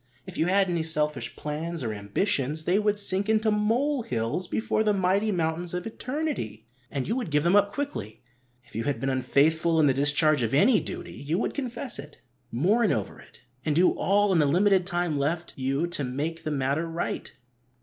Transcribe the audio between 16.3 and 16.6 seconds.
the